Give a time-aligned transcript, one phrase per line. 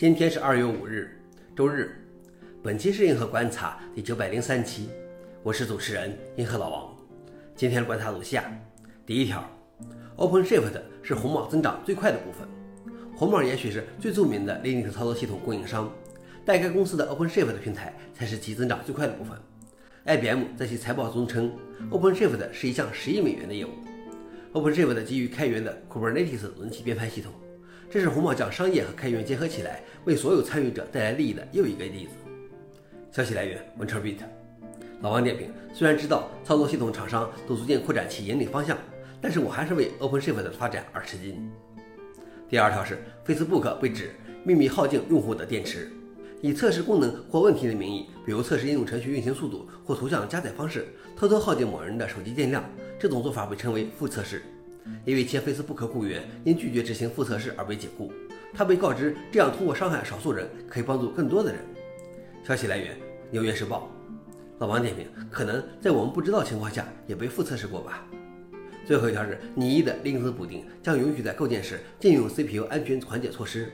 [0.00, 1.10] 今天是二月五日，
[1.54, 1.94] 周日。
[2.62, 4.88] 本期是银河观察第九百零三期，
[5.42, 6.96] 我是主持人银河老王。
[7.54, 8.50] 今天的观察如下：
[9.04, 9.46] 第一条
[10.16, 12.48] ，OpenShift 是红帽增长最快的部分。
[13.14, 15.92] 红帽也许是最著名的 Linux 操作系统供应商，
[16.46, 19.38] 但该公司的 OpenShift 平台才是其增长最快的部分。
[20.06, 21.52] IBM 在其财报中称
[21.90, 23.72] ，OpenShift 是一项十亿美元的业务。
[24.54, 27.30] OpenShift 基于开源的 Kubernetes 容器编排系统。
[27.92, 32.12] 这是红帽将商业和开源结合起来，为所有参与者带来利益的又一个例子。
[33.10, 34.18] 消息来源：WinterBeat。
[35.00, 38.78] 老王点评：虽然知道操作系统厂商都逐渐扩展其盈利方向，
[39.20, 41.50] 但是我还是为 OpenShift 的发展而吃惊。
[42.48, 44.12] 第二条是 Facebook 被指
[44.44, 45.90] 秘密耗尽用户的电池，
[46.40, 52.62] 以测试功能或问题的名义，比如测试应用程序运行速度或图像加载方式，偷偷耗尽某人的手机电量。
[53.00, 54.42] 这种做法被称为负测试。
[55.04, 58.12] 因为前菲斯不可雇员因拒绝执行复测试而被解雇。
[58.52, 61.60] 他被告知，这样通过伤害少数人可以帮助更多的人。
[62.42, 62.96] 消息来源：
[63.30, 63.88] 纽约时报。
[64.58, 68.04] 老王点评：可能在我们不知道情况下也被复测试过吧。
[68.84, 73.70] 最后一条是拟议的 Linux 补丁将允许在构建时禁用 CPU 安全缓解措施。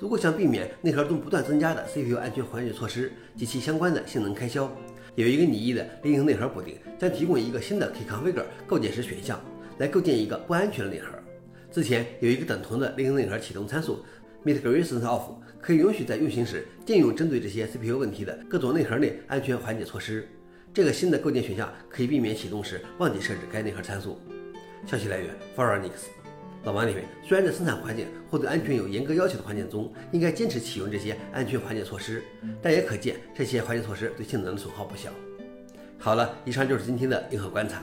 [0.00, 4.68] 如果想避免内核中不断增加的 CPU 安全缓解措施及其相关的性能开销，
[5.14, 9.38] 有一个拟议的 Linux 内核补丁将提供一个新的 Keyconfigure 构建时选项。
[9.80, 11.08] 来构建一个不安全的内核。
[11.72, 14.04] 之前有一个等同的 Linux 内核启动参数
[14.44, 15.22] Mitigation of，
[15.58, 20.28] 可以允许在运行时禁用针对这些 CPU 问题的各种内核内安全缓解措施。
[20.74, 24.20] 这个新的构建选项可以避免启动时忘记设置该内核参数。
[24.86, 26.08] 消息来源 f o r u n i x
[26.64, 32.22] 老王认为，虽然在生产环境或对安全有严格要求的环境中应该坚持启用这些安全缓解措施，
[32.60, 35.10] 但也可见这些缓解措施对性能的损耗不小。
[35.98, 37.82] 好了，以上就是今天的硬核观察。